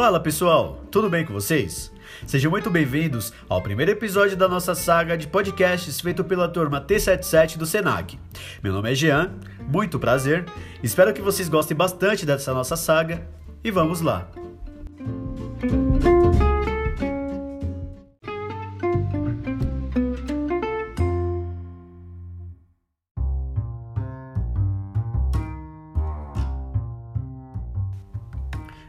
Fala 0.00 0.18
pessoal, 0.18 0.82
tudo 0.90 1.10
bem 1.10 1.26
com 1.26 1.34
vocês? 1.34 1.92
Sejam 2.26 2.50
muito 2.50 2.70
bem-vindos 2.70 3.34
ao 3.46 3.60
primeiro 3.60 3.92
episódio 3.92 4.34
da 4.34 4.48
nossa 4.48 4.74
saga 4.74 5.14
de 5.14 5.28
podcasts 5.28 6.00
feito 6.00 6.24
pela 6.24 6.48
turma 6.48 6.80
T77 6.80 7.58
do 7.58 7.66
Senac. 7.66 8.18
Meu 8.62 8.72
nome 8.72 8.90
é 8.90 8.94
Jean, 8.94 9.34
muito 9.68 9.98
prazer, 9.98 10.46
espero 10.82 11.12
que 11.12 11.20
vocês 11.20 11.50
gostem 11.50 11.76
bastante 11.76 12.24
dessa 12.24 12.54
nossa 12.54 12.76
saga 12.76 13.28
e 13.62 13.70
vamos 13.70 14.00
lá! 14.00 14.26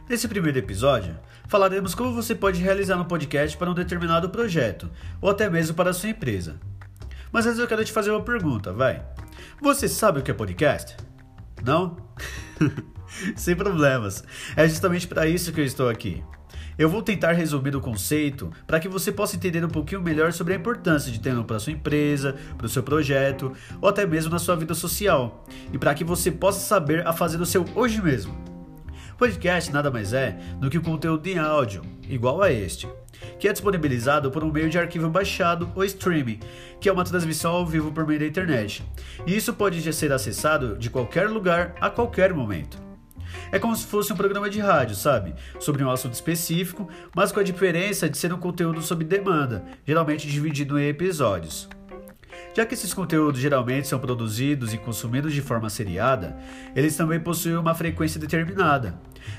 Nesse 0.08 0.26
primeiro 0.26 0.58
episódio, 0.58 1.16
falaremos 1.46 1.94
como 1.94 2.12
você 2.12 2.34
pode 2.34 2.60
realizar 2.60 3.00
um 3.00 3.04
podcast 3.04 3.56
para 3.56 3.70
um 3.70 3.74
determinado 3.74 4.28
projeto, 4.30 4.90
ou 5.20 5.30
até 5.30 5.48
mesmo 5.48 5.74
para 5.74 5.90
a 5.90 5.94
sua 5.94 6.10
empresa. 6.10 6.60
Mas 7.30 7.46
antes 7.46 7.58
eu 7.58 7.68
quero 7.68 7.84
te 7.84 7.92
fazer 7.92 8.10
uma 8.10 8.20
pergunta, 8.22 8.72
vai. 8.72 9.02
Você 9.60 9.88
sabe 9.88 10.18
o 10.18 10.22
que 10.22 10.30
é 10.30 10.34
podcast? 10.34 10.96
Não? 11.64 11.96
Sem 13.36 13.54
problemas. 13.54 14.24
É 14.56 14.66
justamente 14.68 15.06
para 15.06 15.26
isso 15.26 15.52
que 15.52 15.60
eu 15.60 15.64
estou 15.64 15.88
aqui. 15.88 16.22
Eu 16.76 16.88
vou 16.88 17.02
tentar 17.02 17.32
resumir 17.32 17.76
o 17.76 17.80
conceito 17.80 18.50
para 18.66 18.80
que 18.80 18.88
você 18.88 19.12
possa 19.12 19.36
entender 19.36 19.64
um 19.64 19.68
pouquinho 19.68 20.02
melhor 20.02 20.32
sobre 20.32 20.52
a 20.52 20.56
importância 20.56 21.12
de 21.12 21.20
ter 21.20 21.36
um 21.36 21.44
para 21.44 21.60
sua 21.60 21.72
empresa, 21.72 22.36
para 22.56 22.66
o 22.66 22.68
seu 22.68 22.82
projeto 22.82 23.52
ou 23.80 23.88
até 23.88 24.04
mesmo 24.04 24.30
na 24.30 24.38
sua 24.38 24.56
vida 24.56 24.74
social, 24.74 25.44
e 25.72 25.78
para 25.78 25.94
que 25.94 26.02
você 26.02 26.30
possa 26.30 26.60
saber 26.60 27.06
a 27.06 27.12
fazer 27.12 27.40
o 27.40 27.46
seu 27.46 27.64
hoje 27.74 28.02
mesmo. 28.02 28.51
Podcast 29.22 29.72
nada 29.72 29.88
mais 29.88 30.12
é 30.12 30.36
do 30.58 30.68
que 30.68 30.80
conteúdo 30.80 31.24
em 31.28 31.38
áudio, 31.38 31.82
igual 32.08 32.42
a 32.42 32.50
este, 32.50 32.88
que 33.38 33.46
é 33.46 33.52
disponibilizado 33.52 34.32
por 34.32 34.42
um 34.42 34.50
meio 34.50 34.68
de 34.68 34.76
arquivo 34.76 35.08
baixado 35.08 35.70
ou 35.76 35.84
streaming, 35.84 36.40
que 36.80 36.88
é 36.88 36.92
uma 36.92 37.04
transmissão 37.04 37.52
ao 37.52 37.64
vivo 37.64 37.92
por 37.92 38.04
meio 38.04 38.18
da 38.18 38.26
internet. 38.26 38.84
E 39.24 39.36
isso 39.36 39.54
pode 39.54 39.92
ser 39.92 40.12
acessado 40.12 40.76
de 40.76 40.90
qualquer 40.90 41.30
lugar 41.30 41.72
a 41.80 41.88
qualquer 41.88 42.34
momento. 42.34 42.82
É 43.52 43.60
como 43.60 43.76
se 43.76 43.86
fosse 43.86 44.12
um 44.12 44.16
programa 44.16 44.50
de 44.50 44.58
rádio, 44.58 44.96
sabe? 44.96 45.36
Sobre 45.60 45.84
um 45.84 45.90
assunto 45.92 46.14
específico, 46.14 46.88
mas 47.14 47.30
com 47.30 47.38
a 47.38 47.44
diferença 47.44 48.10
de 48.10 48.18
ser 48.18 48.32
um 48.32 48.38
conteúdo 48.40 48.82
sob 48.82 49.04
demanda, 49.04 49.64
geralmente 49.86 50.26
dividido 50.26 50.80
em 50.80 50.88
episódios. 50.88 51.68
Já 52.54 52.66
que 52.66 52.74
esses 52.74 52.92
conteúdos 52.92 53.40
geralmente 53.40 53.88
são 53.88 53.98
produzidos 53.98 54.74
e 54.74 54.78
consumidos 54.78 55.32
de 55.32 55.40
forma 55.40 55.70
seriada, 55.70 56.36
eles 56.76 56.94
também 56.94 57.18
possuem 57.18 57.56
uma 57.56 57.74
frequência 57.74 58.20
determinada. 58.20 58.94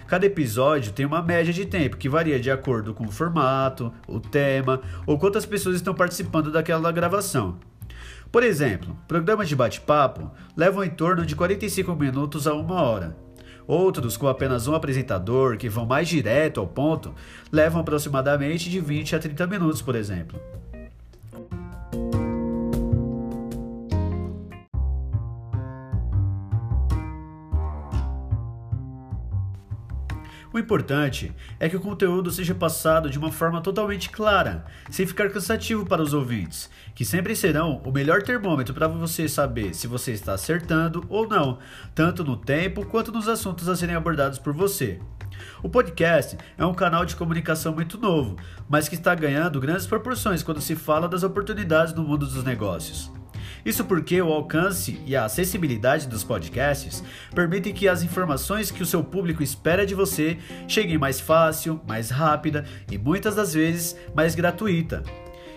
Cada 0.07 0.25
episódio 0.25 0.91
tem 0.91 1.05
uma 1.05 1.21
média 1.21 1.53
de 1.53 1.65
tempo 1.65 1.97
que 1.97 2.09
varia 2.09 2.39
de 2.39 2.49
acordo 2.49 2.93
com 2.93 3.05
o 3.05 3.11
formato, 3.11 3.93
o 4.07 4.19
tema 4.19 4.81
ou 5.05 5.19
quantas 5.19 5.45
pessoas 5.45 5.75
estão 5.75 5.93
participando 5.93 6.51
daquela 6.51 6.91
gravação. 6.91 7.59
Por 8.31 8.41
exemplo, 8.41 8.97
programas 9.07 9.47
de 9.47 9.55
bate-papo 9.55 10.31
levam 10.57 10.83
em 10.83 10.89
torno 10.89 11.23
de 11.23 11.35
45 11.35 11.95
minutos 11.95 12.47
a 12.47 12.53
uma 12.55 12.81
hora. 12.81 13.15
Outros, 13.67 14.17
com 14.17 14.27
apenas 14.27 14.67
um 14.67 14.73
apresentador, 14.73 15.55
que 15.55 15.69
vão 15.69 15.85
mais 15.85 16.09
direto 16.09 16.59
ao 16.59 16.67
ponto, 16.67 17.13
levam 17.51 17.79
aproximadamente 17.79 18.71
de 18.71 18.79
20 18.79 19.15
a 19.15 19.19
30 19.19 19.45
minutos, 19.45 19.83
por 19.83 19.95
exemplo. 19.95 20.41
O 30.53 30.59
importante 30.59 31.33
é 31.59 31.67
que 31.67 31.75
o 31.75 31.79
conteúdo 31.79 32.29
seja 32.29 32.53
passado 32.53 33.09
de 33.09 33.17
uma 33.17 33.31
forma 33.31 33.59
totalmente 33.59 34.11
clara, 34.11 34.63
sem 34.87 35.07
ficar 35.07 35.31
cansativo 35.31 35.83
para 35.83 36.03
os 36.03 36.13
ouvintes, 36.13 36.69
que 36.93 37.03
sempre 37.03 37.35
serão 37.35 37.81
o 37.83 37.91
melhor 37.91 38.21
termômetro 38.21 38.71
para 38.71 38.87
você 38.87 39.27
saber 39.27 39.73
se 39.73 39.87
você 39.87 40.11
está 40.11 40.33
acertando 40.33 41.03
ou 41.09 41.27
não, 41.27 41.57
tanto 41.95 42.23
no 42.23 42.37
tempo 42.37 42.85
quanto 42.85 43.11
nos 43.11 43.27
assuntos 43.27 43.67
a 43.67 43.75
serem 43.75 43.95
abordados 43.95 44.37
por 44.37 44.53
você. 44.53 44.99
O 45.63 45.69
podcast 45.69 46.37
é 46.55 46.63
um 46.63 46.75
canal 46.75 47.03
de 47.03 47.15
comunicação 47.15 47.73
muito 47.73 47.97
novo, 47.97 48.37
mas 48.69 48.87
que 48.87 48.93
está 48.93 49.15
ganhando 49.15 49.59
grandes 49.59 49.87
proporções 49.87 50.43
quando 50.43 50.61
se 50.61 50.75
fala 50.75 51.09
das 51.09 51.23
oportunidades 51.23 51.95
no 51.95 52.03
mundo 52.03 52.27
dos 52.27 52.43
negócios. 52.43 53.11
Isso 53.65 53.85
porque 53.85 54.21
o 54.21 54.31
alcance 54.31 55.01
e 55.05 55.15
a 55.15 55.25
acessibilidade 55.25 56.07
dos 56.07 56.23
podcasts 56.23 57.03
permitem 57.33 57.73
que 57.73 57.87
as 57.87 58.03
informações 58.03 58.71
que 58.71 58.83
o 58.83 58.85
seu 58.85 59.03
público 59.03 59.41
espera 59.41 59.85
de 59.85 59.95
você 59.95 60.37
cheguem 60.67 60.97
mais 60.97 61.19
fácil, 61.19 61.79
mais 61.87 62.09
rápida 62.09 62.65
e 62.91 62.97
muitas 62.97 63.35
das 63.35 63.53
vezes 63.53 63.95
mais 64.13 64.35
gratuita. 64.35 65.03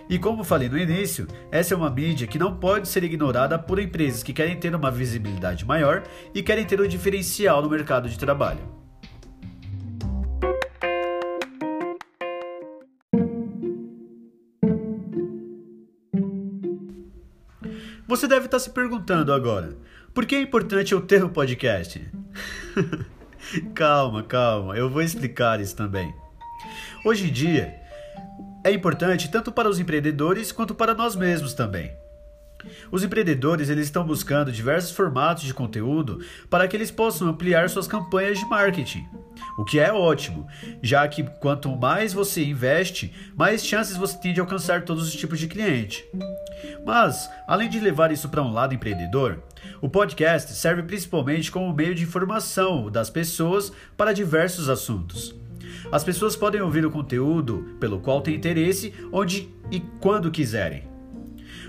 E 0.08 0.20
como 0.20 0.44
falei 0.44 0.68
no 0.68 0.78
início, 0.78 1.26
essa 1.50 1.74
é 1.74 1.76
uma 1.76 1.90
mídia 1.90 2.28
que 2.28 2.38
não 2.38 2.56
pode 2.56 2.86
ser 2.86 3.02
ignorada 3.02 3.58
por 3.58 3.80
empresas 3.80 4.22
que 4.22 4.32
querem 4.32 4.56
ter 4.56 4.72
uma 4.72 4.90
visibilidade 4.90 5.64
maior 5.64 6.04
e 6.32 6.44
querem 6.44 6.64
ter 6.64 6.80
um 6.80 6.86
diferencial 6.86 7.60
no 7.60 7.68
mercado 7.68 8.08
de 8.08 8.16
trabalho. 8.16 8.85
Você 18.06 18.28
deve 18.28 18.46
estar 18.46 18.58
se 18.58 18.70
perguntando 18.70 19.32
agora: 19.32 19.76
por 20.14 20.24
que 20.24 20.36
é 20.36 20.40
importante 20.40 20.92
eu 20.92 21.00
ter 21.00 21.24
um 21.24 21.28
podcast? 21.28 22.00
calma, 23.74 24.22
calma, 24.22 24.76
eu 24.76 24.88
vou 24.88 25.02
explicar 25.02 25.60
isso 25.60 25.74
também. 25.74 26.14
Hoje 27.04 27.28
em 27.28 27.32
dia, 27.32 27.74
é 28.64 28.70
importante 28.70 29.30
tanto 29.30 29.50
para 29.50 29.68
os 29.68 29.78
empreendedores 29.78 30.52
quanto 30.52 30.74
para 30.74 30.94
nós 30.94 31.16
mesmos 31.16 31.54
também. 31.54 31.92
Os 32.90 33.02
empreendedores 33.02 33.68
eles 33.68 33.86
estão 33.86 34.04
buscando 34.04 34.52
diversos 34.52 34.90
formatos 34.90 35.44
de 35.44 35.54
conteúdo 35.54 36.20
para 36.50 36.66
que 36.66 36.76
eles 36.76 36.90
possam 36.90 37.28
ampliar 37.28 37.68
suas 37.68 37.86
campanhas 37.86 38.38
de 38.38 38.46
marketing, 38.46 39.06
o 39.58 39.64
que 39.64 39.78
é 39.78 39.92
ótimo, 39.92 40.46
já 40.82 41.06
que 41.08 41.22
quanto 41.40 41.74
mais 41.76 42.12
você 42.12 42.44
investe, 42.44 43.12
mais 43.36 43.64
chances 43.64 43.96
você 43.96 44.18
tem 44.18 44.32
de 44.32 44.40
alcançar 44.40 44.84
todos 44.84 45.06
os 45.06 45.14
tipos 45.14 45.38
de 45.38 45.48
cliente. 45.48 46.04
Mas, 46.84 47.28
além 47.46 47.68
de 47.68 47.80
levar 47.80 48.10
isso 48.12 48.28
para 48.28 48.42
um 48.42 48.52
lado 48.52 48.74
empreendedor, 48.74 49.42
o 49.80 49.88
podcast 49.88 50.52
serve 50.52 50.82
principalmente 50.82 51.50
como 51.50 51.72
meio 51.72 51.94
de 51.94 52.04
informação 52.04 52.90
das 52.90 53.10
pessoas 53.10 53.72
para 53.96 54.12
diversos 54.12 54.68
assuntos. 54.68 55.34
As 55.92 56.02
pessoas 56.02 56.34
podem 56.34 56.60
ouvir 56.60 56.84
o 56.84 56.90
conteúdo 56.90 57.76
pelo 57.78 58.00
qual 58.00 58.20
têm 58.20 58.34
interesse 58.34 58.92
onde 59.12 59.48
e 59.70 59.80
quando 60.00 60.30
quiserem 60.30 60.95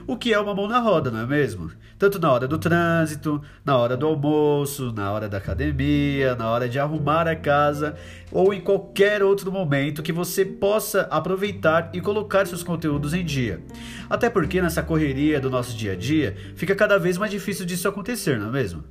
o 0.08 0.16
que 0.16 0.34
é 0.34 0.40
uma 0.40 0.56
mão 0.56 0.70
na 0.70 0.80
roda, 0.80 1.12
não 1.12 1.20
é 1.20 1.26
mesmo? 1.26 1.70
Tanto 2.00 2.18
na 2.18 2.32
hora 2.32 2.48
do 2.48 2.58
trânsito, 2.58 3.42
na 3.66 3.76
hora 3.76 3.98
do 3.98 4.06
almoço, 4.06 4.94
na 4.94 5.12
hora 5.12 5.28
da 5.28 5.38
academia, 5.38 6.34
na 6.34 6.50
hora 6.50 6.70
de 6.70 6.80
arrumar 6.80 7.28
a 7.28 7.36
casa 7.36 7.98
ou 8.32 8.54
em 8.54 8.62
qualquer 8.62 9.22
outro 9.22 9.52
momento 9.52 10.02
que 10.02 10.14
você 10.14 10.46
possa 10.46 11.02
aproveitar 11.12 11.90
e 11.94 12.00
colocar 12.00 12.48
seus 12.48 12.64
conteúdos 12.64 13.14
em 13.14 13.26
dia. 13.26 13.62
Até 14.10 14.30
porque 14.30 14.62
nessa 14.62 14.82
correria 14.82 15.42
do 15.42 15.50
nosso 15.50 15.76
dia 15.76 15.92
a 15.92 15.96
dia 15.96 16.38
fica 16.56 16.74
cada 16.74 16.98
vez 16.98 17.18
mais 17.18 17.30
difícil 17.30 17.66
disso 17.66 17.88
acontecer, 17.88 18.40
não 18.40 18.48
é 18.48 18.52
mesmo? 18.52 18.86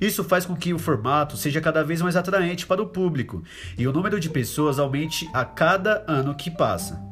Isso 0.00 0.24
faz 0.24 0.46
com 0.46 0.56
que 0.56 0.72
o 0.72 0.78
formato 0.78 1.36
seja 1.36 1.60
cada 1.60 1.84
vez 1.84 2.00
mais 2.00 2.16
atraente 2.16 2.66
para 2.66 2.82
o 2.82 2.86
público 2.86 3.42
e 3.76 3.86
o 3.86 3.92
número 3.92 4.18
de 4.18 4.30
pessoas 4.30 4.78
aumente 4.78 5.28
a 5.34 5.44
cada 5.44 6.02
ano 6.08 6.34
que 6.34 6.50
passa. 6.50 7.09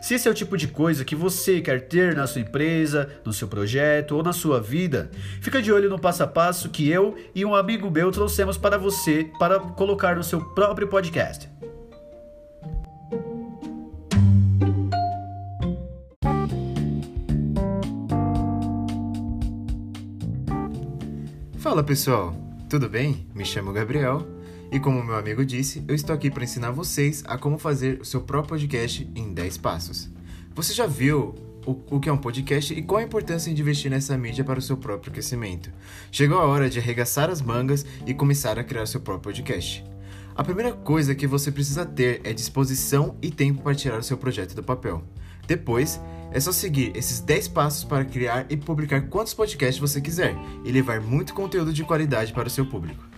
Se 0.00 0.14
esse 0.14 0.28
é 0.28 0.30
o 0.30 0.34
tipo 0.34 0.56
de 0.56 0.68
coisa 0.68 1.04
que 1.04 1.14
você 1.14 1.60
quer 1.60 1.88
ter 1.88 2.14
na 2.14 2.26
sua 2.26 2.40
empresa, 2.40 3.08
no 3.24 3.32
seu 3.32 3.48
projeto 3.48 4.16
ou 4.16 4.22
na 4.22 4.32
sua 4.32 4.60
vida, 4.60 5.10
fica 5.40 5.62
de 5.62 5.72
olho 5.72 5.88
no 5.88 5.98
passo 5.98 6.22
a 6.22 6.26
passo 6.26 6.68
que 6.68 6.88
eu 6.88 7.16
e 7.34 7.44
um 7.44 7.54
amigo 7.54 7.90
meu 7.90 8.10
trouxemos 8.10 8.58
para 8.58 8.78
você 8.78 9.30
para 9.38 9.58
colocar 9.58 10.16
no 10.16 10.24
seu 10.24 10.40
próprio 10.40 10.88
podcast. 10.88 11.48
Fala 21.58 21.82
pessoal, 21.82 22.36
tudo 22.68 22.90
bem? 22.90 23.26
Me 23.34 23.44
chamo 23.44 23.72
Gabriel 23.72 24.33
e 24.74 24.80
como 24.80 25.04
meu 25.04 25.14
amigo 25.14 25.46
disse, 25.46 25.84
eu 25.86 25.94
estou 25.94 26.12
aqui 26.12 26.28
para 26.28 26.42
ensinar 26.42 26.72
vocês 26.72 27.22
a 27.28 27.38
como 27.38 27.58
fazer 27.58 28.00
o 28.00 28.04
seu 28.04 28.20
próprio 28.20 28.48
podcast 28.48 29.08
em 29.14 29.32
10 29.32 29.58
passos. 29.58 30.10
Você 30.52 30.74
já 30.74 30.84
viu 30.84 31.32
o, 31.64 31.78
o, 31.92 32.00
que 32.00 32.08
é 32.08 32.12
um 32.12 32.18
podcast 32.18 32.74
e 32.74 32.82
qual 32.82 32.98
a 32.98 33.04
importância 33.04 33.54
de 33.54 33.62
investir 33.62 33.88
nessa 33.88 34.18
mídia 34.18 34.42
para 34.42 34.58
o 34.58 34.62
seu 34.62 34.76
próprio 34.76 35.12
crescimento? 35.12 35.70
Chegou 36.10 36.38
a 36.38 36.44
hora 36.44 36.68
de 36.68 36.80
arregaçar 36.80 37.30
as 37.30 37.40
mangas 37.40 37.86
e 38.04 38.12
começar 38.12 38.58
a 38.58 38.64
criar 38.64 38.86
seu 38.86 39.00
próprio 39.00 39.32
podcast. 39.32 39.84
A 40.34 40.42
primeira 40.42 40.72
coisa 40.72 41.14
que 41.14 41.28
você 41.28 41.52
precisa 41.52 41.86
ter 41.86 42.20
é 42.24 42.32
disposição 42.32 43.16
e 43.22 43.30
tempo 43.30 43.62
para 43.62 43.76
tirar 43.76 44.00
o 44.00 44.02
seu 44.02 44.18
projeto 44.18 44.56
do 44.56 44.62
papel. 44.64 45.04
Depois, 45.46 46.00
é 46.32 46.40
só 46.40 46.50
seguir 46.50 46.90
esses 46.96 47.20
10 47.20 47.46
passos 47.46 47.84
para 47.84 48.04
criar 48.04 48.46
e 48.50 48.56
publicar 48.56 49.02
quantos 49.02 49.34
podcasts 49.34 49.78
você 49.78 50.00
quiser 50.00 50.34
e 50.64 50.72
levar 50.72 51.00
muito 51.00 51.32
conteúdo 51.32 51.72
de 51.72 51.84
qualidade 51.84 52.32
para 52.32 52.48
o 52.48 52.50
seu 52.50 52.66
público. 52.66 53.13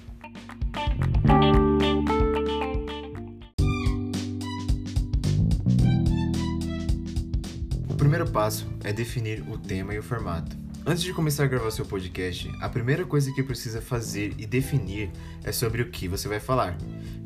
Primeiro 8.26 8.32
passo 8.32 8.66
é 8.82 8.92
definir 8.92 9.44
o 9.48 9.56
tema 9.56 9.94
e 9.94 9.98
o 9.98 10.02
formato. 10.02 10.56
Antes 10.84 11.02
de 11.02 11.12
começar 11.12 11.44
a 11.44 11.48
gravar 11.48 11.70
seu 11.70 11.84
podcast, 11.84 12.50
a 12.60 12.68
primeira 12.68 13.04
coisa 13.04 13.32
que 13.32 13.42
precisa 13.42 13.80
fazer 13.80 14.34
e 14.38 14.46
definir 14.46 15.10
é 15.44 15.52
sobre 15.52 15.82
o 15.82 15.90
que 15.90 16.06
você 16.06 16.28
vai 16.28 16.38
falar. 16.38 16.76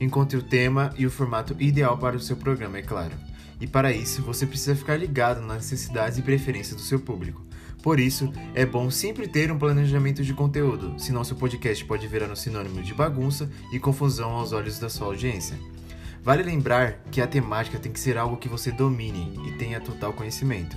Encontre 0.00 0.38
o 0.38 0.42
tema 0.42 0.92
e 0.96 1.06
o 1.06 1.10
formato 1.10 1.54
ideal 1.58 1.98
para 1.98 2.16
o 2.16 2.20
seu 2.20 2.36
programa, 2.36 2.78
é 2.78 2.82
claro. 2.82 3.14
E 3.60 3.66
para 3.66 3.92
isso, 3.92 4.22
você 4.22 4.46
precisa 4.46 4.74
ficar 4.74 4.96
ligado 4.96 5.40
nas 5.40 5.70
necessidades 5.70 6.18
e 6.18 6.22
preferências 6.22 6.76
do 6.76 6.82
seu 6.82 6.98
público. 6.98 7.44
Por 7.82 8.00
isso, 8.00 8.32
é 8.54 8.64
bom 8.64 8.90
sempre 8.90 9.28
ter 9.28 9.50
um 9.50 9.58
planejamento 9.58 10.22
de 10.22 10.34
conteúdo, 10.34 10.94
senão 10.98 11.24
seu 11.24 11.36
podcast 11.36 11.84
pode 11.84 12.06
virar 12.06 12.30
um 12.30 12.36
sinônimo 12.36 12.82
de 12.82 12.94
bagunça 12.94 13.50
e 13.72 13.78
confusão 13.78 14.30
aos 14.30 14.52
olhos 14.52 14.78
da 14.78 14.88
sua 14.88 15.08
audiência. 15.08 15.58
Vale 16.22 16.42
lembrar 16.42 16.98
que 17.10 17.20
a 17.20 17.26
temática 17.26 17.78
tem 17.78 17.90
que 17.90 17.98
ser 17.98 18.18
algo 18.18 18.36
que 18.36 18.48
você 18.48 18.70
domine 18.70 19.40
e 19.46 19.52
tenha 19.52 19.80
total 19.80 20.12
conhecimento. 20.12 20.76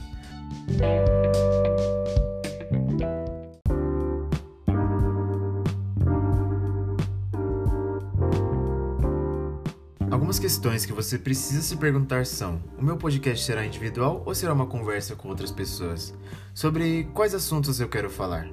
Algumas 10.10 10.40
questões 10.40 10.86
que 10.86 10.94
você 10.94 11.20
precisa 11.20 11.62
se 11.62 11.76
perguntar 11.76 12.26
são: 12.26 12.64
o 12.78 12.84
meu 12.84 12.96
podcast 12.96 13.44
será 13.44 13.66
individual 13.66 14.24
ou 14.26 14.34
será 14.34 14.54
uma 14.54 14.66
conversa 14.66 15.14
com 15.14 15.28
outras 15.28 15.52
pessoas? 15.52 16.14
Sobre 16.54 17.04
quais 17.14 17.36
assuntos 17.36 17.82
eu 17.82 17.90
quero 17.90 18.10
falar? 18.10 18.48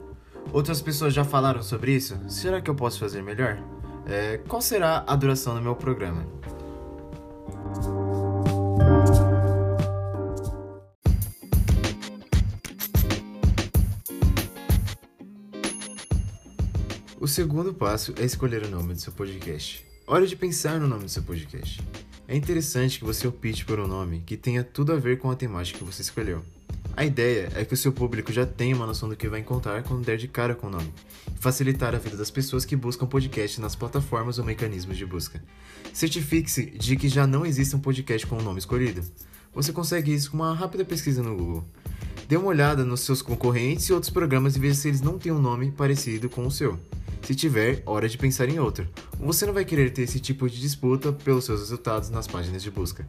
Outras 0.52 0.82
pessoas 0.82 1.14
já 1.14 1.24
falaram 1.24 1.62
sobre 1.62 1.92
isso? 1.92 2.18
Será 2.28 2.60
que 2.60 2.68
eu 2.68 2.74
posso 2.74 2.98
fazer 2.98 3.22
melhor? 3.22 3.62
É, 4.06 4.38
qual 4.48 4.60
será 4.60 5.04
a 5.06 5.14
duração 5.14 5.54
do 5.54 5.62
meu 5.62 5.76
programa? 5.76 6.26
O 17.20 17.28
segundo 17.28 17.74
passo 17.74 18.14
é 18.18 18.24
escolher 18.24 18.64
o 18.64 18.70
nome 18.70 18.94
do 18.94 19.00
seu 19.00 19.12
podcast. 19.12 19.86
Hora 20.06 20.26
de 20.26 20.34
pensar 20.34 20.80
no 20.80 20.88
nome 20.88 21.04
do 21.04 21.10
seu 21.10 21.22
podcast. 21.22 21.78
É 22.26 22.34
interessante 22.34 22.98
que 22.98 23.04
você 23.04 23.28
opte 23.28 23.64
por 23.64 23.78
um 23.78 23.86
nome 23.86 24.22
que 24.24 24.38
tenha 24.38 24.64
tudo 24.64 24.92
a 24.92 24.96
ver 24.96 25.18
com 25.18 25.30
a 25.30 25.36
temática 25.36 25.78
que 25.78 25.84
você 25.84 26.00
escolheu. 26.00 26.42
A 26.96 27.04
ideia 27.04 27.50
é 27.54 27.64
que 27.64 27.74
o 27.74 27.76
seu 27.76 27.92
público 27.92 28.32
já 28.32 28.44
tenha 28.44 28.74
uma 28.74 28.86
noção 28.86 29.08
do 29.08 29.16
que 29.16 29.28
vai 29.28 29.40
encontrar 29.40 29.82
quando 29.82 30.04
der 30.04 30.16
de 30.16 30.28
cara 30.28 30.54
com 30.54 30.66
o 30.66 30.70
nome, 30.70 30.92
e 31.34 31.38
facilitar 31.40 31.94
a 31.94 31.98
vida 31.98 32.16
das 32.16 32.30
pessoas 32.30 32.64
que 32.64 32.76
buscam 32.76 33.06
podcast 33.06 33.60
nas 33.60 33.74
plataformas 33.74 34.38
ou 34.38 34.44
mecanismos 34.44 34.96
de 34.96 35.06
busca. 35.06 35.42
Certifique-se 35.92 36.66
de 36.66 36.96
que 36.96 37.08
já 37.08 37.26
não 37.26 37.46
existe 37.46 37.74
um 37.74 37.80
podcast 37.80 38.26
com 38.26 38.36
o 38.36 38.42
nome 38.42 38.58
escolhido. 38.58 39.02
Você 39.52 39.72
consegue 39.72 40.12
isso 40.12 40.30
com 40.30 40.36
uma 40.36 40.54
rápida 40.54 40.84
pesquisa 40.84 41.22
no 41.22 41.36
Google. 41.36 41.64
Dê 42.28 42.36
uma 42.36 42.48
olhada 42.48 42.84
nos 42.84 43.00
seus 43.00 43.22
concorrentes 43.22 43.86
e 43.86 43.92
outros 43.92 44.10
programas 44.10 44.54
e 44.54 44.60
veja 44.60 44.74
se 44.74 44.88
eles 44.88 45.00
não 45.00 45.18
têm 45.18 45.32
um 45.32 45.40
nome 45.40 45.72
parecido 45.72 46.28
com 46.28 46.46
o 46.46 46.50
seu. 46.50 46.78
Se 47.22 47.34
tiver, 47.34 47.82
hora 47.84 48.08
de 48.08 48.16
pensar 48.16 48.48
em 48.48 48.58
outro. 48.58 48.88
Você 49.18 49.44
não 49.46 49.52
vai 49.52 49.64
querer 49.64 49.90
ter 49.92 50.02
esse 50.02 50.20
tipo 50.20 50.48
de 50.48 50.60
disputa 50.60 51.12
pelos 51.12 51.44
seus 51.44 51.60
resultados 51.60 52.10
nas 52.10 52.26
páginas 52.26 52.62
de 52.62 52.70
busca. 52.70 53.08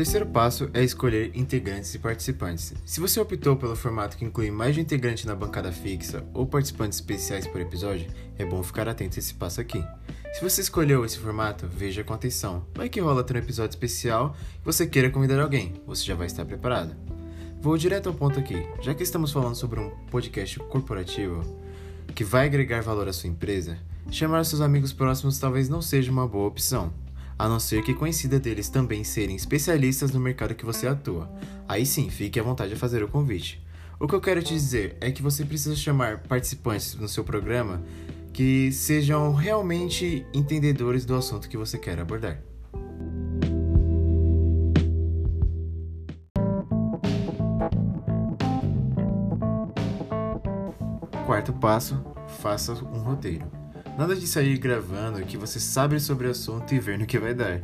Terceiro 0.00 0.24
passo 0.24 0.70
é 0.72 0.82
escolher 0.82 1.30
integrantes 1.34 1.94
e 1.94 1.98
participantes. 1.98 2.72
Se 2.86 3.00
você 3.00 3.20
optou 3.20 3.54
pelo 3.54 3.76
formato 3.76 4.16
que 4.16 4.24
inclui 4.24 4.50
mais 4.50 4.74
de 4.74 4.80
um 4.80 4.82
integrante 4.82 5.26
na 5.26 5.34
bancada 5.34 5.70
fixa 5.70 6.24
ou 6.32 6.46
participantes 6.46 6.96
especiais 6.98 7.46
por 7.46 7.60
episódio, 7.60 8.10
é 8.38 8.46
bom 8.46 8.62
ficar 8.62 8.88
atento 8.88 9.16
a 9.16 9.18
esse 9.18 9.34
passo 9.34 9.60
aqui. 9.60 9.84
Se 10.32 10.42
você 10.42 10.62
escolheu 10.62 11.04
esse 11.04 11.18
formato, 11.18 11.66
veja 11.68 12.02
com 12.02 12.14
atenção. 12.14 12.64
Vai 12.74 12.88
que 12.88 12.98
rola 12.98 13.22
ter 13.22 13.36
um 13.36 13.40
episódio 13.40 13.74
especial 13.74 14.34
e 14.62 14.64
você 14.64 14.86
queira 14.86 15.10
convidar 15.10 15.38
alguém, 15.38 15.74
você 15.86 16.02
já 16.02 16.14
vai 16.14 16.28
estar 16.28 16.46
preparado. 16.46 16.96
Vou 17.60 17.76
direto 17.76 18.08
ao 18.08 18.14
ponto 18.14 18.38
aqui. 18.38 18.66
Já 18.80 18.94
que 18.94 19.02
estamos 19.02 19.30
falando 19.30 19.54
sobre 19.54 19.80
um 19.80 19.90
podcast 20.10 20.58
corporativo 20.60 21.42
que 22.14 22.24
vai 22.24 22.46
agregar 22.46 22.80
valor 22.80 23.06
à 23.06 23.12
sua 23.12 23.28
empresa, 23.28 23.76
chamar 24.10 24.46
seus 24.46 24.62
amigos 24.62 24.94
próximos 24.94 25.38
talvez 25.38 25.68
não 25.68 25.82
seja 25.82 26.10
uma 26.10 26.26
boa 26.26 26.48
opção 26.48 26.90
a 27.40 27.48
não 27.48 27.58
ser 27.58 27.82
que 27.82 27.94
coincida 27.94 28.38
deles 28.38 28.68
também 28.68 29.02
serem 29.02 29.34
especialistas 29.34 30.10
no 30.10 30.20
mercado 30.20 30.54
que 30.54 30.62
você 30.62 30.86
atua. 30.86 31.32
Aí 31.66 31.86
sim, 31.86 32.10
fique 32.10 32.38
à 32.38 32.42
vontade 32.42 32.74
de 32.74 32.78
fazer 32.78 33.02
o 33.02 33.08
convite. 33.08 33.64
O 33.98 34.06
que 34.06 34.14
eu 34.14 34.20
quero 34.20 34.42
te 34.42 34.52
dizer 34.52 34.98
é 35.00 35.10
que 35.10 35.22
você 35.22 35.42
precisa 35.42 35.74
chamar 35.74 36.18
participantes 36.18 36.94
no 36.96 37.08
seu 37.08 37.24
programa 37.24 37.82
que 38.30 38.70
sejam 38.72 39.32
realmente 39.32 40.26
entendedores 40.34 41.06
do 41.06 41.16
assunto 41.16 41.48
que 41.48 41.56
você 41.56 41.78
quer 41.78 41.98
abordar. 41.98 42.42
Quarto 51.24 51.54
passo: 51.54 52.04
faça 52.42 52.74
um 52.74 52.98
roteiro. 52.98 53.59
Nada 53.98 54.16
de 54.16 54.26
sair 54.26 54.56
gravando 54.58 55.24
que 55.26 55.36
você 55.36 55.60
sabe 55.60 56.00
sobre 56.00 56.26
o 56.26 56.30
assunto 56.30 56.74
e 56.74 56.78
ver 56.78 56.98
no 56.98 57.06
que 57.06 57.18
vai 57.18 57.34
dar. 57.34 57.60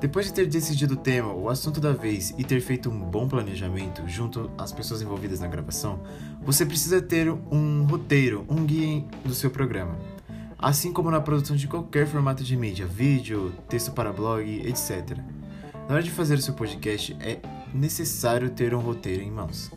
Depois 0.00 0.26
de 0.26 0.32
ter 0.32 0.46
decidido 0.46 0.94
o 0.94 0.96
tema, 0.96 1.32
o 1.32 1.48
assunto 1.48 1.80
da 1.80 1.92
vez 1.92 2.34
e 2.36 2.44
ter 2.44 2.60
feito 2.60 2.90
um 2.90 3.00
bom 3.00 3.26
planejamento 3.26 4.06
junto 4.06 4.50
às 4.58 4.70
pessoas 4.70 5.00
envolvidas 5.00 5.40
na 5.40 5.48
gravação, 5.48 6.02
você 6.42 6.66
precisa 6.66 7.00
ter 7.00 7.30
um 7.30 7.84
roteiro, 7.84 8.44
um 8.48 8.64
guia 8.64 9.04
do 9.24 9.34
seu 9.34 9.50
programa. 9.50 9.96
Assim 10.58 10.92
como 10.92 11.10
na 11.10 11.20
produção 11.20 11.56
de 11.56 11.66
qualquer 11.66 12.06
formato 12.06 12.44
de 12.44 12.56
mídia, 12.56 12.86
vídeo, 12.86 13.52
texto 13.68 13.92
para 13.92 14.12
blog, 14.12 14.44
etc. 14.66 15.18
Na 15.88 15.94
hora 15.94 16.02
de 16.02 16.10
fazer 16.10 16.34
o 16.34 16.42
seu 16.42 16.54
podcast, 16.54 17.16
é 17.20 17.38
necessário 17.72 18.50
ter 18.50 18.74
um 18.74 18.80
roteiro 18.80 19.22
em 19.22 19.30
mãos. 19.30 19.70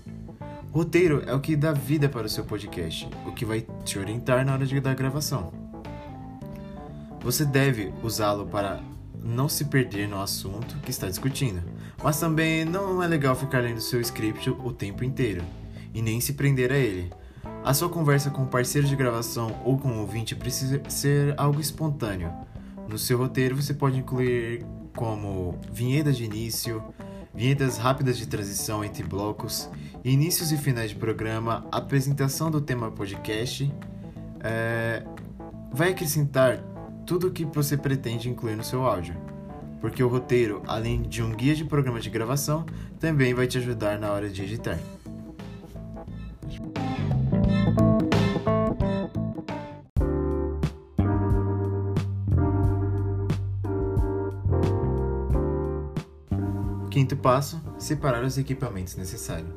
Roteiro 0.72 1.24
é 1.26 1.34
o 1.34 1.40
que 1.40 1.56
dá 1.56 1.72
vida 1.72 2.08
para 2.08 2.28
o 2.28 2.30
seu 2.30 2.44
podcast, 2.44 3.10
o 3.26 3.32
que 3.32 3.46
vai 3.46 3.66
te 3.84 3.98
orientar 3.98 4.46
na 4.46 4.54
hora 4.54 4.66
de 4.66 4.80
dar 4.80 4.96
gravação. 4.96 5.59
Você 7.22 7.46
deve 7.46 7.94
usá-lo 8.02 8.48
para 8.48 8.82
não 9.22 9.50
se 9.50 9.66
perder 9.66 10.08
no 10.08 10.22
assunto 10.22 10.78
que 10.78 10.90
está 10.90 11.08
discutindo, 11.08 11.62
mas 12.02 12.20
também 12.20 12.64
não 12.64 13.04
é 13.04 13.08
legal 13.08 13.36
ficar 13.36 13.60
lendo 13.60 13.82
seu 13.82 14.00
script 14.02 14.50
o 14.50 14.72
tempo 14.72 15.04
inteiro 15.04 15.44
e 15.94 16.02
nem 16.02 16.22
se 16.22 16.34
prender 16.34 16.72
a 16.72 16.78
ele. 16.78 17.12
A 17.64 17.74
sua 17.74 17.90
conversa 17.90 18.30
com 18.30 18.44
o 18.44 18.48
parceiro 18.48 18.88
de 18.88 18.96
gravação 18.96 19.62
ou 19.66 19.78
com 19.78 19.90
o 19.90 20.00
ouvinte 20.00 20.36
precisa 20.36 20.82
ser 20.88 21.34
algo 21.38 21.60
espontâneo. 21.60 22.32
No 22.88 22.98
seu 22.98 23.18
roteiro 23.18 23.56
você 23.56 23.74
pode 23.74 24.00
incluir 24.00 24.66
como 24.96 25.60
vinhetas 25.72 26.18
de 26.18 26.24
início, 26.24 26.82
vinhetas 27.34 27.78
rápidas 27.78 28.18
de 28.18 28.28
transição 28.28 28.84
entre 28.84 29.04
blocos, 29.04 29.70
inícios 30.04 30.52
e 30.52 30.58
finais 30.58 30.92
de 30.92 30.96
programa, 30.96 31.68
apresentação 31.72 32.50
do 32.50 32.62
tema 32.62 32.90
podcast. 32.90 33.72
É... 34.40 35.04
Vai 35.72 35.92
acrescentar 35.92 36.64
tudo 37.10 37.26
o 37.26 37.32
que 37.32 37.44
você 37.44 37.76
pretende 37.76 38.30
incluir 38.30 38.56
no 38.56 38.64
seu 38.64 38.86
áudio, 38.86 39.16
porque 39.82 40.04
o 40.04 40.08
roteiro, 40.08 40.62
além 40.68 41.02
de 41.02 41.24
um 41.24 41.32
guia 41.32 41.56
de 41.56 41.66
programa 41.66 42.00
de 42.00 42.08
gravação, 42.08 42.68
também 43.00 43.34
vai 43.34 43.48
te 43.48 43.58
ajudar 43.58 43.98
na 43.98 44.12
hora 44.12 44.30
de 44.30 44.44
editar. 44.44 44.78
Quinto 56.92 57.18
passo: 57.18 57.60
separar 57.80 58.24
os 58.24 58.38
equipamentos 58.38 58.96
necessários. 58.96 59.50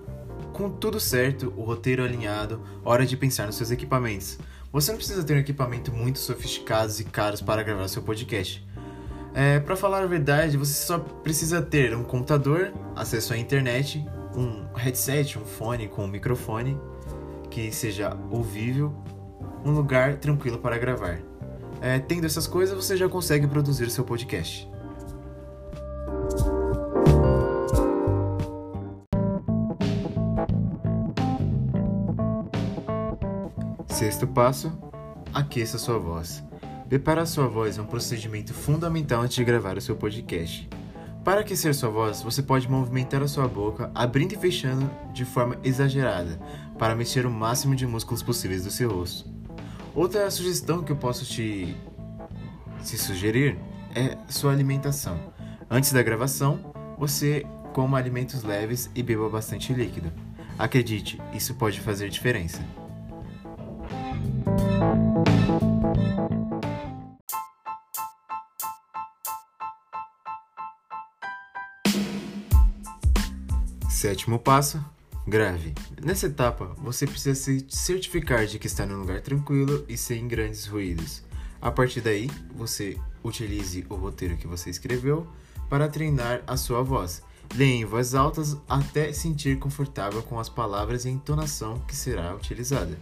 Com 0.54 0.71
tudo 0.71 0.99
certo, 0.99 1.52
o 1.54 1.64
roteiro 1.64 2.02
alinhado, 2.02 2.62
hora 2.82 3.04
de 3.04 3.14
pensar 3.14 3.44
nos 3.44 3.56
seus 3.56 3.71
equipamentos. 3.71 4.38
Você 4.73 4.91
não 4.91 4.97
precisa 4.97 5.23
ter 5.23 5.35
um 5.35 5.38
equipamento 5.38 5.93
muito 5.93 6.19
sofisticado 6.19 6.91
e 6.99 7.05
caros 7.05 7.43
para 7.43 7.62
gravar 7.62 7.87
seu 7.88 8.02
podcast. 8.02 8.67
É, 9.35 9.61
para 9.61 9.76
falar 9.76 10.02
a 10.02 10.07
verdade, 10.07 10.57
você 10.57 10.73
só 10.73 10.99
precisa 10.99 11.61
ter 11.61 11.95
um 11.95 12.02
computador, 12.02 12.73
acesso 12.97 13.35
à 13.35 13.37
internet, 13.37 14.02
um 14.35 14.64
headset, 14.75 15.38
um 15.38 15.45
fone 15.45 15.88
com 15.88 16.05
um 16.05 16.09
microfone 16.09 16.81
que 17.50 17.71
seja 17.71 18.17
ouvível, 18.31 18.95
um 19.62 19.73
lugar 19.73 20.17
tranquilo 20.17 20.59
para 20.59 20.79
gravar. 20.79 21.21
É, 21.83 21.99
tendo 21.99 22.25
essas 22.25 22.47
coisas, 22.47 22.75
você 22.75 22.97
já 22.97 23.09
consegue 23.11 23.47
produzir 23.47 23.91
seu 23.91 24.05
podcast. 24.05 24.72
Sexto 33.93 34.27
passo: 34.27 34.73
aqueça 35.35 35.77
sua 35.77 35.99
voz. 35.99 36.43
Preparar 36.89 37.27
sua 37.27 37.47
voz 37.47 37.77
é 37.77 37.83
um 37.83 37.87
procedimento 37.87 38.55
fundamental 38.55 39.21
antes 39.21 39.37
de 39.37 39.45
gravar 39.45 39.77
o 39.77 39.83
seu 39.83 39.95
podcast. 39.95 40.67
Para 41.23 41.43
aquecer 41.43 41.75
sua 41.75 41.91
voz, 41.91 42.23
você 42.23 42.43
pode 42.43 42.71
movimentar 42.71 43.23
a 43.23 43.29
sua 43.29 43.47
boca, 43.47 43.91
abrindo 43.95 44.33
e 44.33 44.37
fechando 44.37 44.91
de 45.13 45.27
forma 45.27 45.59
exagerada, 45.63 46.41
para 46.79 46.95
mexer 46.95 47.27
o 47.27 47.31
máximo 47.31 47.77
de 47.77 47.87
músculos 47.87 48.23
possíveis 48.23 48.65
do 48.65 48.71
seu 48.71 48.91
rosto. 48.91 49.31
Outra 49.95 50.29
sugestão 50.31 50.83
que 50.83 50.91
eu 50.91 50.97
posso 50.97 51.27
te, 51.27 51.77
te 52.83 52.97
sugerir 52.97 53.59
é 53.95 54.17
sua 54.27 54.53
alimentação. 54.53 55.21
Antes 55.71 55.93
da 55.93 56.03
gravação, 56.03 56.73
você 56.99 57.45
coma 57.75 57.99
alimentos 57.99 58.43
leves 58.43 58.91
e 58.95 59.03
beba 59.03 59.29
bastante 59.29 59.75
líquido. 59.75 60.11
Acredite, 60.59 61.21
isso 61.35 61.55
pode 61.55 61.79
fazer 61.79 62.09
diferença. 62.09 62.63
Sétimo 74.02 74.37
passo: 74.37 74.85
grave. 75.25 75.73
Nessa 76.02 76.26
etapa, 76.26 76.75
você 76.78 77.06
precisa 77.06 77.37
se 77.37 77.64
certificar 77.68 78.47
de 78.47 78.59
que 78.59 78.66
está 78.66 78.85
num 78.85 78.99
lugar 78.99 79.21
tranquilo 79.21 79.85
e 79.88 79.97
sem 79.97 80.26
grandes 80.26 80.66
ruídos. 80.66 81.23
A 81.61 81.71
partir 81.71 82.00
daí, 82.00 82.28
você 82.52 82.99
utilize 83.23 83.87
o 83.88 83.94
roteiro 83.94 84.37
que 84.37 84.49
você 84.49 84.71
escreveu 84.71 85.25
para 85.71 85.87
treinar 85.87 86.42
a 86.49 86.56
sua 86.56 86.82
voz. 86.82 87.23
Leia 87.54 87.76
em 87.76 87.85
voz 87.85 88.12
alta 88.12 88.42
até 88.68 89.12
sentir 89.12 89.61
confortável 89.61 90.21
com 90.21 90.37
as 90.40 90.49
palavras 90.49 91.04
e 91.04 91.09
entonação 91.09 91.78
que 91.87 91.94
será 91.94 92.35
utilizada. 92.35 92.99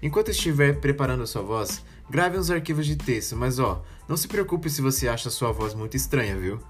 Enquanto 0.00 0.30
estiver 0.30 0.78
preparando 0.80 1.24
a 1.24 1.26
sua 1.26 1.42
voz, 1.42 1.82
grave 2.08 2.38
uns 2.38 2.50
arquivos 2.50 2.86
de 2.86 2.94
texto, 2.94 3.34
mas 3.34 3.58
ó, 3.58 3.82
não 4.06 4.16
se 4.16 4.28
preocupe 4.28 4.70
se 4.70 4.80
você 4.80 5.08
acha 5.08 5.28
a 5.28 5.32
sua 5.32 5.50
voz 5.50 5.74
muito 5.74 5.96
estranha, 5.96 6.38
viu? 6.38 6.60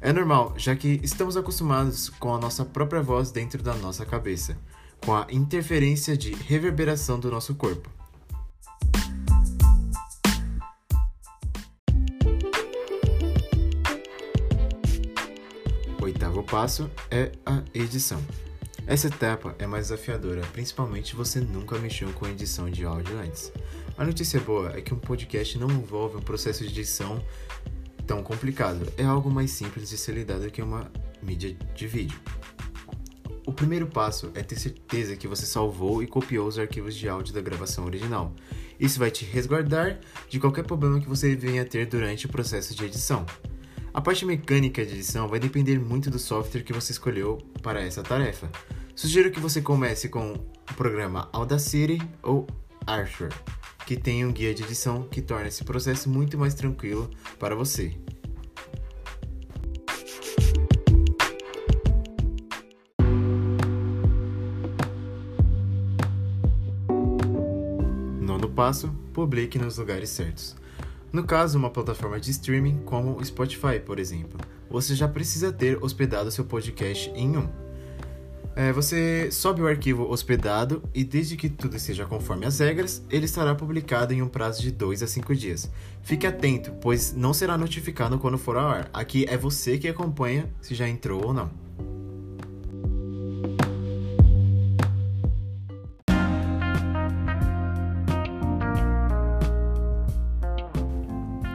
É 0.00 0.10
normal, 0.12 0.54
já 0.56 0.74
que 0.74 0.98
estamos 1.02 1.36
acostumados 1.36 2.08
com 2.08 2.34
a 2.34 2.38
nossa 2.38 2.64
própria 2.64 3.02
voz 3.02 3.30
dentro 3.30 3.62
da 3.62 3.74
nossa 3.74 4.06
cabeça, 4.06 4.56
com 5.04 5.14
a 5.14 5.26
interferência 5.30 6.16
de 6.16 6.32
reverberação 6.32 7.20
do 7.20 7.30
nosso 7.30 7.54
corpo. 7.54 7.90
Oitavo 16.00 16.42
passo 16.42 16.90
é 17.10 17.32
a 17.44 17.62
edição. 17.74 18.22
Essa 18.88 19.08
etapa 19.08 19.54
é 19.58 19.66
mais 19.66 19.88
desafiadora, 19.88 20.40
principalmente 20.50 21.10
se 21.10 21.14
você 21.14 21.40
nunca 21.40 21.78
mexeu 21.78 22.10
com 22.14 22.26
edição 22.26 22.70
de 22.70 22.86
áudio 22.86 23.18
antes. 23.18 23.52
A 23.98 24.02
notícia 24.02 24.40
boa 24.40 24.72
é 24.74 24.80
que 24.80 24.94
um 24.94 24.98
podcast 24.98 25.58
não 25.58 25.70
envolve 25.70 26.16
um 26.16 26.22
processo 26.22 26.64
de 26.64 26.70
edição 26.70 27.22
tão 28.06 28.22
complicado, 28.22 28.90
é 28.96 29.04
algo 29.04 29.30
mais 29.30 29.50
simples 29.50 29.90
de 29.90 29.98
ser 29.98 30.12
lidado 30.12 30.50
que 30.50 30.62
uma 30.62 30.90
mídia 31.22 31.54
de 31.74 31.86
vídeo. 31.86 32.18
O 33.44 33.52
primeiro 33.52 33.86
passo 33.86 34.30
é 34.34 34.42
ter 34.42 34.58
certeza 34.58 35.16
que 35.16 35.28
você 35.28 35.44
salvou 35.44 36.02
e 36.02 36.06
copiou 36.06 36.48
os 36.48 36.58
arquivos 36.58 36.96
de 36.96 37.10
áudio 37.10 37.34
da 37.34 37.42
gravação 37.42 37.84
original. 37.84 38.32
Isso 38.80 38.98
vai 38.98 39.10
te 39.10 39.22
resguardar 39.22 40.00
de 40.30 40.40
qualquer 40.40 40.64
problema 40.64 40.98
que 40.98 41.08
você 41.10 41.36
venha 41.36 41.60
a 41.60 41.66
ter 41.66 41.84
durante 41.84 42.24
o 42.24 42.30
processo 42.30 42.74
de 42.74 42.86
edição. 42.86 43.26
A 43.92 44.00
parte 44.00 44.24
mecânica 44.24 44.86
de 44.86 44.94
edição 44.94 45.28
vai 45.28 45.38
depender 45.38 45.78
muito 45.78 46.10
do 46.10 46.18
software 46.18 46.62
que 46.62 46.72
você 46.72 46.92
escolheu 46.92 47.36
para 47.62 47.82
essa 47.82 48.02
tarefa. 48.02 48.50
Sugiro 48.98 49.30
que 49.30 49.38
você 49.38 49.62
comece 49.62 50.08
com 50.08 50.32
o 50.32 50.74
programa 50.74 51.28
Audacity 51.32 52.00
ou 52.20 52.48
Archer 52.84 53.30
que 53.86 53.96
tem 53.96 54.26
um 54.26 54.32
guia 54.32 54.52
de 54.52 54.64
edição 54.64 55.04
que 55.04 55.22
torna 55.22 55.46
esse 55.46 55.62
processo 55.62 56.10
muito 56.10 56.36
mais 56.36 56.52
tranquilo 56.52 57.08
para 57.38 57.54
você. 57.54 57.94
Nono 68.20 68.50
passo: 68.50 68.92
publique 69.12 69.60
nos 69.60 69.78
lugares 69.78 70.10
certos. 70.10 70.56
No 71.12 71.22
caso, 71.22 71.56
uma 71.56 71.70
plataforma 71.70 72.18
de 72.18 72.32
streaming 72.32 72.80
como 72.84 73.16
o 73.16 73.24
Spotify, 73.24 73.78
por 73.78 74.00
exemplo, 74.00 74.40
você 74.68 74.96
já 74.96 75.06
precisa 75.06 75.52
ter 75.52 75.80
hospedado 75.80 76.32
seu 76.32 76.44
podcast 76.44 77.10
em 77.14 77.36
um. 77.36 77.67
É, 78.58 78.72
você 78.72 79.30
sobe 79.30 79.62
o 79.62 79.68
arquivo 79.68 80.10
hospedado 80.10 80.82
e, 80.92 81.04
desde 81.04 81.36
que 81.36 81.48
tudo 81.48 81.76
esteja 81.76 82.04
conforme 82.04 82.44
as 82.44 82.58
regras, 82.58 83.00
ele 83.08 83.24
estará 83.24 83.54
publicado 83.54 84.12
em 84.12 84.20
um 84.20 84.26
prazo 84.26 84.60
de 84.62 84.72
2 84.72 85.00
a 85.00 85.06
5 85.06 85.32
dias. 85.32 85.70
Fique 86.02 86.26
atento, 86.26 86.72
pois 86.80 87.12
não 87.12 87.32
será 87.32 87.56
notificado 87.56 88.18
quando 88.18 88.36
for 88.36 88.56
ao 88.56 88.66
ar. 88.66 88.90
Aqui 88.92 89.24
é 89.28 89.36
você 89.36 89.78
que 89.78 89.86
acompanha 89.86 90.52
se 90.60 90.74
já 90.74 90.88
entrou 90.88 91.24
ou 91.24 91.32
não. 91.32 91.67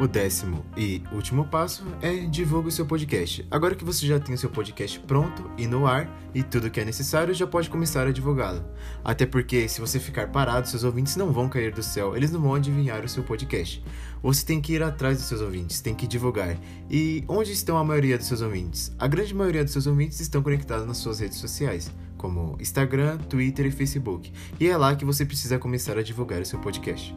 O 0.04 0.08
décimo 0.08 0.66
e 0.76 1.02
último 1.14 1.46
passo 1.46 1.86
é 2.02 2.14
divulgue 2.26 2.68
o 2.68 2.72
seu 2.74 2.86
podcast. 2.86 3.48
Agora 3.50 3.74
que 3.74 3.86
você 3.86 4.06
já 4.06 4.20
tem 4.20 4.36
o 4.36 4.38
seu 4.38 4.50
podcast 4.50 5.00
pronto 5.00 5.50
e 5.58 5.66
no 5.66 5.88
ar 5.88 6.10
e 6.36 6.44
tudo 6.44 6.70
que 6.70 6.82
é 6.82 6.84
necessário, 6.84 7.34
já 7.34 7.48
pode 7.48 7.70
começar 7.70 8.06
a 8.06 8.12
divulgá-lo. 8.12 8.66
Até 9.02 9.26
porque 9.26 9.66
se 9.70 9.80
você 9.80 10.02
ficar 10.02 10.28
parado, 10.28 10.68
seus 10.68 10.84
ouvintes 10.84 11.16
não 11.16 11.32
vão 11.32 11.48
cair 11.48 11.72
do 11.72 11.82
céu, 11.82 12.18
eles 12.18 12.34
não 12.34 12.42
vão 12.42 12.54
adivinhar 12.54 13.02
o 13.06 13.08
seu 13.08 13.24
podcast. 13.24 13.82
Você 14.22 14.46
tem 14.46 14.60
que 14.60 14.74
ir 14.74 14.84
atrás 14.84 15.20
dos 15.20 15.28
seus 15.28 15.40
ouvintes, 15.40 15.80
tem 15.80 15.96
que 15.96 16.06
divulgar. 16.06 16.58
E 16.92 17.24
onde 17.30 17.54
estão 17.54 17.78
a 17.78 17.84
maioria 17.86 18.18
dos 18.18 18.28
seus 18.28 18.42
ouvintes? 18.42 18.94
A 19.00 19.08
grande 19.08 19.34
maioria 19.34 19.64
dos 19.64 19.72
seus 19.72 19.88
ouvintes 19.88 20.20
estão 20.20 20.44
conectados 20.44 20.86
nas 20.86 20.98
suas 20.98 21.22
redes 21.22 21.38
sociais, 21.38 21.90
como 22.18 22.58
Instagram, 22.60 23.20
Twitter 23.20 23.68
e 23.68 23.72
Facebook. 23.72 24.34
E 24.60 24.68
é 24.68 24.76
lá 24.76 24.98
que 24.98 25.06
você 25.06 25.26
precisa 25.26 25.58
começar 25.58 25.98
a 25.98 26.04
divulgar 26.04 26.42
o 26.42 26.46
seu 26.46 26.60
podcast. 26.60 27.16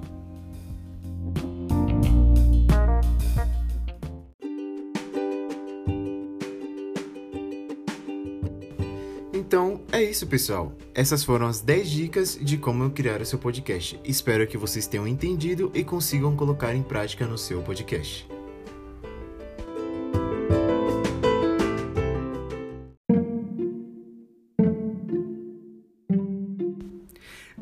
Então 9.56 9.80
é 9.90 10.02
isso, 10.02 10.26
pessoal. 10.26 10.74
Essas 10.94 11.24
foram 11.24 11.46
as 11.46 11.62
10 11.62 11.90
dicas 11.90 12.38
de 12.38 12.58
como 12.58 12.90
criar 12.90 13.22
o 13.22 13.24
seu 13.24 13.38
podcast. 13.38 13.98
Espero 14.04 14.46
que 14.46 14.58
vocês 14.58 14.86
tenham 14.86 15.08
entendido 15.08 15.72
e 15.72 15.82
consigam 15.82 16.36
colocar 16.36 16.74
em 16.74 16.82
prática 16.82 17.26
no 17.26 17.38
seu 17.38 17.62
podcast. 17.62 18.28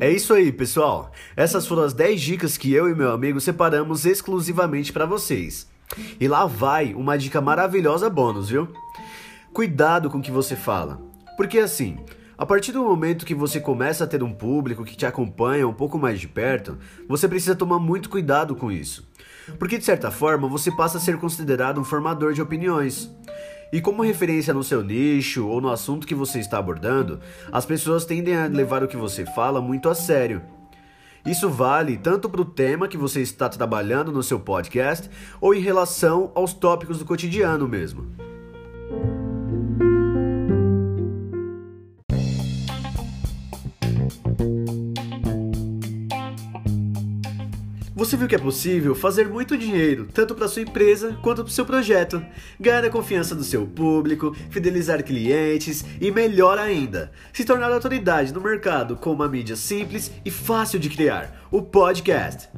É 0.01 0.11
isso 0.11 0.35
aí, 0.35 0.51
pessoal. 0.51 1.13
Essas 1.37 1.65
foram 1.65 1.85
as 1.85 1.93
10 1.93 2.21
dicas 2.21 2.57
que 2.57 2.73
eu 2.73 2.89
e 2.89 2.95
meu 2.97 3.13
amigo 3.13 3.41
separamos 3.41 4.05
exclusivamente 4.05 4.93
para 4.93 5.07
vocês. 5.07 5.69
E 6.19 6.27
lá 6.27 6.45
vai 6.45 6.93
uma 6.93 7.17
dica 7.17 7.41
maravilhosa 7.41 8.11
bônus, 8.11 8.49
viu? 8.49 8.67
Cuidado 9.53 10.11
com 10.11 10.19
o 10.19 10.23
que 10.23 10.33
você 10.33 10.57
fala. 10.57 11.14
Porque 11.37 11.59
assim, 11.59 11.99
a 12.37 12.45
partir 12.45 12.73
do 12.73 12.83
momento 12.83 13.25
que 13.25 13.35
você 13.35 13.61
começa 13.61 14.05
a 14.05 14.07
ter 14.07 14.23
um 14.23 14.33
público 14.33 14.85
que 14.85 14.97
te 14.97 15.07
acompanha 15.07 15.69
um 15.69 15.73
pouco 15.73 15.99
mais 15.99 16.21
de 16.21 16.27
perto, 16.27 16.77
você 17.09 17.29
precisa 17.29 17.55
tomar 17.55 17.79
muito 17.79 18.11
cuidado 18.11 18.57
com 18.57 18.73
isso. 18.73 19.09
Porque 19.59 19.79
de 19.79 19.85
certa 19.85 20.11
forma 20.11 20.49
você 20.49 20.71
passa 20.71 20.99
a 20.99 21.01
ser 21.01 21.17
considerado 21.19 21.81
um 21.81 21.85
formador 21.85 22.33
de 22.33 22.43
opiniões. 22.43 23.11
E 23.73 23.81
como 23.81 24.03
referência 24.03 24.55
no 24.55 24.65
seu 24.65 24.83
nicho 24.83 25.47
ou 25.47 25.61
no 25.61 25.71
assunto 25.71 26.07
que 26.07 26.15
você 26.15 26.39
está 26.39 26.59
abordando, 26.59 27.21
as 27.53 27.65
pessoas 27.65 28.05
tendem 28.05 28.37
a 28.37 28.47
levar 28.47 28.83
o 28.83 28.89
que 28.89 28.97
você 28.97 29.25
fala 29.27 29.61
muito 29.61 29.89
a 29.89 29.95
sério. 29.95 30.43
Isso 31.25 31.49
vale 31.49 31.97
tanto 31.97 32.29
para 32.29 32.41
o 32.41 32.45
tema 32.45 32.87
que 32.87 32.99
você 32.99 33.23
está 33.23 33.49
trabalhando 33.49 34.13
no 34.13 34.23
seu 34.23 34.39
podcast 34.39 35.09
ou 35.41 35.55
em 35.55 35.61
relação 35.61 36.31
aos 36.35 36.53
tópicos 36.53 36.99
do 36.99 37.05
cotidiano 37.05 37.67
mesmo. 37.67 38.34
Você 48.05 48.19
viu 48.19 48.29
que 48.29 48.35
é 48.35 48.39
possível 48.39 48.95
fazer 48.95 49.27
muito 49.27 49.57
dinheiro, 49.57 50.07
tanto 50.13 50.35
para 50.35 50.47
sua 50.47 50.61
empresa 50.61 51.17
quanto 51.23 51.43
para 51.43 51.49
o 51.49 51.51
seu 51.51 51.65
projeto, 51.65 52.23
ganhar 52.61 52.85
a 52.85 52.91
confiança 52.91 53.35
do 53.35 53.43
seu 53.43 53.67
público, 53.67 54.37
fidelizar 54.51 55.03
clientes 55.03 55.83
e, 55.99 56.11
melhor 56.11 56.59
ainda, 56.59 57.11
se 57.33 57.47
tornar 57.47 57.73
autoridade 57.73 58.31
no 58.31 58.43
mercado 58.43 58.95
com 58.95 59.11
uma 59.11 59.27
mídia 59.27 59.57
simples 59.57 60.13
e 60.23 60.31
fácil 60.31 60.79
de 60.79 60.91
criar, 60.91 61.49
o 61.51 61.63
podcast. 61.63 62.51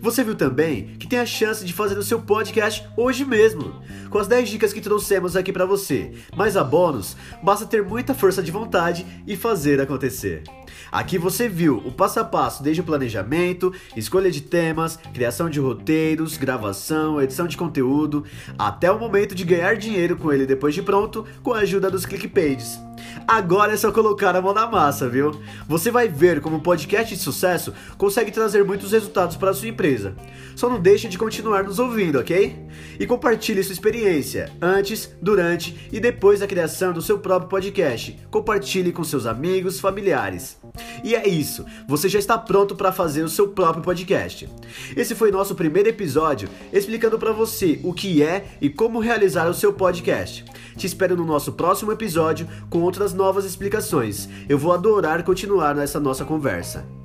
Você 0.00 0.24
viu 0.24 0.34
também 0.34 0.96
que 0.98 1.06
tem 1.06 1.20
a 1.20 1.26
chance 1.26 1.64
de 1.64 1.72
fazer 1.72 1.96
o 1.96 2.02
seu 2.02 2.20
podcast 2.20 2.84
hoje 2.96 3.24
mesmo, 3.24 3.80
com 4.10 4.18
as 4.18 4.26
10 4.26 4.48
dicas 4.48 4.72
que 4.72 4.80
trouxemos 4.80 5.36
aqui 5.36 5.52
para 5.52 5.64
você. 5.64 6.10
Mas 6.36 6.56
a 6.56 6.64
bônus, 6.64 7.16
basta 7.40 7.64
ter 7.64 7.84
muita 7.84 8.14
força 8.14 8.42
de 8.42 8.50
vontade 8.50 9.06
e 9.28 9.36
fazer 9.36 9.80
acontecer. 9.80 10.42
Aqui 10.90 11.18
você 11.18 11.48
viu 11.48 11.78
o 11.84 11.92
passo 11.92 12.20
a 12.20 12.24
passo 12.24 12.62
desde 12.62 12.80
o 12.80 12.84
planejamento, 12.84 13.72
escolha 13.96 14.30
de 14.30 14.40
temas, 14.40 14.98
criação 15.12 15.50
de 15.50 15.60
roteiros, 15.60 16.36
gravação, 16.36 17.20
edição 17.20 17.46
de 17.46 17.56
conteúdo, 17.56 18.24
até 18.58 18.90
o 18.90 18.98
momento 18.98 19.34
de 19.34 19.44
ganhar 19.44 19.76
dinheiro 19.76 20.16
com 20.16 20.32
ele 20.32 20.46
depois 20.46 20.74
de 20.74 20.82
pronto, 20.82 21.26
com 21.42 21.52
a 21.52 21.58
ajuda 21.58 21.90
dos 21.90 22.06
ClickPages. 22.06 22.78
Agora 23.26 23.72
é 23.72 23.76
só 23.76 23.92
colocar 23.92 24.34
a 24.34 24.42
mão 24.42 24.54
na 24.54 24.66
massa, 24.66 25.08
viu? 25.08 25.40
Você 25.66 25.90
vai 25.90 26.08
ver 26.08 26.40
como 26.40 26.56
um 26.56 26.60
podcast 26.60 27.14
de 27.14 27.20
sucesso 27.20 27.72
consegue 27.96 28.30
trazer 28.30 28.64
muitos 28.64 28.92
resultados 28.92 29.36
para 29.36 29.50
a 29.50 29.54
sua 29.54 29.68
empresa. 29.68 30.14
Só 30.56 30.68
não 30.68 30.80
deixe 30.80 31.08
de 31.08 31.18
continuar 31.18 31.64
nos 31.64 31.78
ouvindo, 31.78 32.18
ok? 32.18 32.56
E 32.98 33.06
compartilhe 33.06 33.62
sua 33.62 33.72
experiência 33.72 34.50
antes, 34.60 35.14
durante 35.20 35.88
e 35.92 36.00
depois 36.00 36.40
da 36.40 36.46
criação 36.46 36.92
do 36.92 37.02
seu 37.02 37.18
próprio 37.18 37.48
podcast. 37.48 38.18
Compartilhe 38.30 38.92
com 38.92 39.04
seus 39.04 39.26
amigos, 39.26 39.78
familiares. 39.78 40.58
E 41.02 41.14
é 41.14 41.28
isso, 41.28 41.64
você 41.86 42.08
já 42.08 42.18
está 42.18 42.36
pronto 42.36 42.74
para 42.74 42.92
fazer 42.92 43.22
o 43.22 43.28
seu 43.28 43.48
próprio 43.48 43.82
podcast. 43.82 44.48
Esse 44.96 45.14
foi 45.14 45.30
nosso 45.30 45.54
primeiro 45.54 45.88
episódio 45.88 46.48
explicando 46.72 47.18
para 47.18 47.32
você 47.32 47.80
o 47.82 47.92
que 47.92 48.22
é 48.22 48.56
e 48.60 48.68
como 48.68 49.00
realizar 49.00 49.48
o 49.48 49.54
seu 49.54 49.72
podcast. 49.72 50.44
Te 50.76 50.86
espero 50.86 51.16
no 51.16 51.24
nosso 51.24 51.52
próximo 51.52 51.92
episódio 51.92 52.48
com 52.68 52.80
outras 52.80 53.12
novas 53.12 53.44
explicações. 53.44 54.28
Eu 54.48 54.58
vou 54.58 54.72
adorar 54.72 55.22
continuar 55.22 55.74
nessa 55.74 55.98
nossa 56.00 56.24
conversa. 56.24 56.97